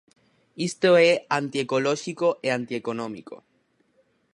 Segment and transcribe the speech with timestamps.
[0.69, 3.35] Isto é antiecolóxico e antieconómico.